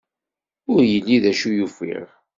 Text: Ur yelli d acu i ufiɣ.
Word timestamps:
Ur 0.73 0.81
yelli 0.91 1.17
d 1.23 1.25
acu 1.31 1.49
i 1.51 1.63
ufiɣ. 1.65 2.07